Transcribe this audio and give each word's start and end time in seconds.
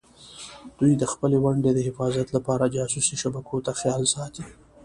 دوی 0.79 0.93
د 0.97 1.03
خپلې 1.11 1.37
ونډې 1.45 1.71
د 1.73 1.79
حفاظت 1.87 2.27
لپاره 2.35 2.71
جاسوسي 2.75 3.15
شبکو 3.21 3.57
ته 3.65 3.71
خیال 3.79 4.03
ساتي. 4.15 4.43